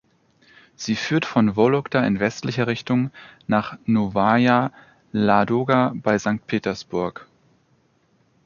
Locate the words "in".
2.07-2.19